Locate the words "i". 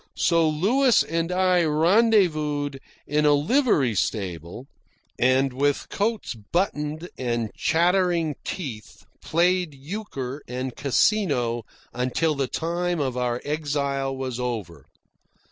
1.31-1.63